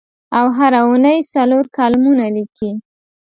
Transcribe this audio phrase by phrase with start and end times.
[0.37, 2.71] او هره اوونۍ څلور کالمونه لیکي.